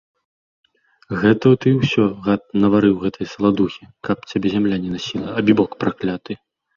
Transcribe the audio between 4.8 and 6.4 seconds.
не насіла, абібок пракляты!